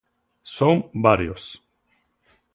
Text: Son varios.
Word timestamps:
Son 0.55 0.89
varios. 0.95 1.43